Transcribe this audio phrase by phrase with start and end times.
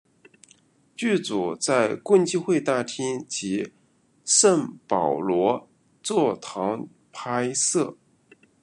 [0.95, 3.71] 剧组在共济会大厅及
[4.25, 5.69] 圣保罗
[6.01, 7.95] 座堂拍摄。